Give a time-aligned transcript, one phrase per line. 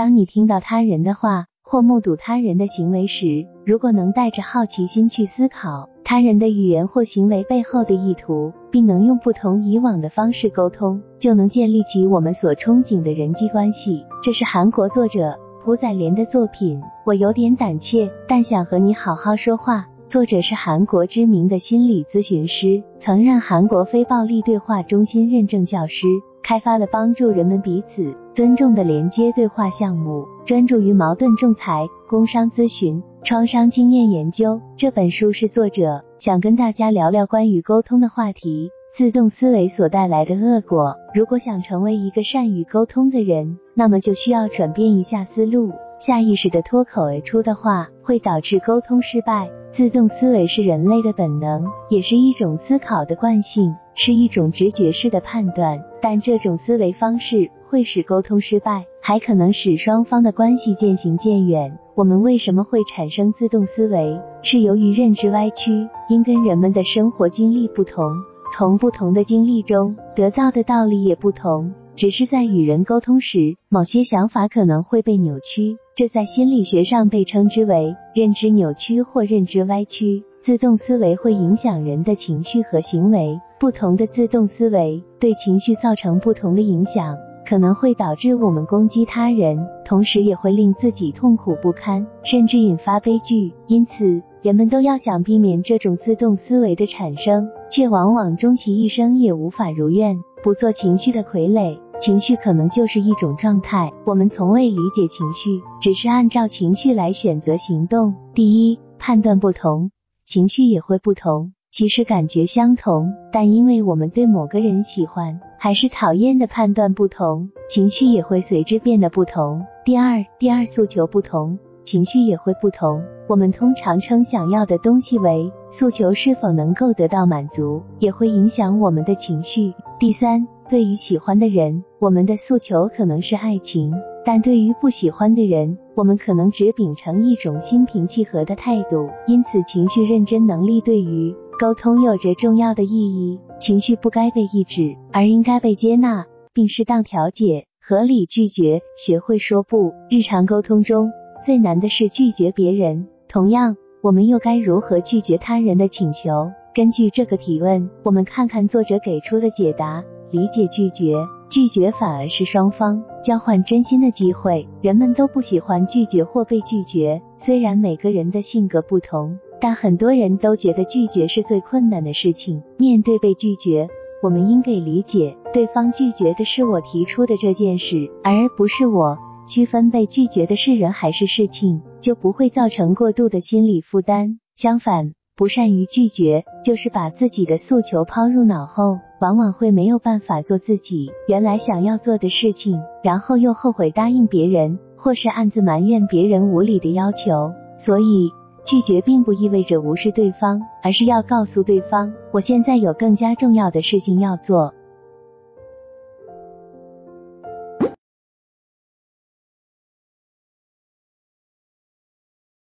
[0.00, 14.06] 当你听到他人的话或目睹他人的行为时，如果能带着好奇心去思考他人的语言或行为背后的意图，并能用不同以往的方式沟通，就能建立起我们所憧憬的人际关系。
[14.22, 16.80] 这是韩国作者朴载莲的作品。
[17.04, 19.86] 我有点胆怯，但想和你好好说话。
[20.08, 26.06] 作者是韩国知名的心理咨询师，曾任韩国非暴力对话中心认证教师。
[26.50, 34.60] 开发了帮助人们彼此尊重的连接对话项目，专注于矛盾仲裁、工商咨询、创伤经验研究。
[34.76, 40.96] 这本书是作者想跟大家聊聊关于沟通的话题，自动思维所带来的恶果。
[41.14, 45.70] 如果想成为一个善于沟通的人，那么就需要转变一下思路。
[46.00, 49.50] 下意识的脱口而出的话会导致沟通失败。
[49.70, 55.84] 自动思维是人类的本能，也是一种思考的惯性，是一种直觉式的判断。
[56.00, 61.78] 但这种思维方式会使沟通失败，还可能使双方的关系渐行渐远。
[61.94, 64.18] 我们为什么会产生自动思维？
[64.42, 68.10] 是由于认知歪曲，因跟人们的生活经历不同，
[68.56, 71.74] 从不同的经历中得到的道理也不同。
[72.00, 80.24] 只是在与人沟通时，某些想法可能会被扭曲，这在心理学上被称之为认知扭曲或认知歪曲。
[80.40, 93.52] 自动思维会影响人的情绪和行为，不同的自动思维对情绪造成不同的影响，可能会导致我们攻击他人，同时也会令自己痛苦不堪，甚至引发悲剧。
[93.66, 100.18] 因此，人们都要想避免这种自动思维的产生，却往往终其一生也无法如愿。
[100.42, 103.92] 不做情绪的傀儡，情绪可能就是一种状态。
[104.06, 108.14] 我们从未理解情绪，只是按照情绪来选择行动。
[108.34, 109.90] 第一，判断不同，
[110.24, 111.52] 情绪也会不同。
[111.70, 119.66] 其实感觉相同，但因为我们对某个人喜欢还是讨厌的判断不同，情绪也会随之变得不同。
[119.84, 121.58] 第二，第二诉求不同。
[121.82, 123.02] 情绪也会不同。
[123.26, 129.72] 我们通常称想要的东西为诉求，是否能够得到满足，也会影响我们的情绪。
[129.98, 133.90] 第三，对于喜欢的人，我们的诉求可能是爱情；
[134.24, 139.08] 但对于不喜欢的人，我们可能只秉承一种心平气和的态度。
[139.26, 143.40] 因此，情绪认真能力对于沟通有着重要的意义。
[143.58, 149.92] 情绪不该被抑制，而应该被接纳并适当调节，合理拒绝，学会说不。
[150.08, 151.10] 日常沟通中。
[151.44, 153.08] 最难的是拒绝别人。
[153.28, 156.52] 同样，我们又该如何拒绝他人的请求？
[156.72, 160.04] 根据这个提问，我们看看作者给出的解答。
[160.30, 161.14] 理解拒绝，
[161.48, 164.68] 拒绝反而是双方交换真心的机会。
[164.80, 172.62] 人们都不喜欢拒绝或被拒绝，虽然每个人的性格不同，但很多人都觉得拒绝是最困难的事情。
[172.78, 173.88] 面对被拒绝，
[174.22, 179.18] 我们应给理解对方拒绝的是我提出的这件事，而不是我。
[179.48, 184.38] 区分被拒绝的是人还是事情，就不会造成过度的心理负担。
[184.54, 197.52] 相反，不善于拒绝，就是把自己的诉求抛入脑后，往往会没有办法做自己原来想要做的事情，然后又后悔答应别人，或是暗自埋怨别人无理的要求。
[197.76, 198.30] 所以，
[198.64, 204.72] 拒绝并不意味着无视对方，而是要告诉对方，我现在有更加重要的事情要做。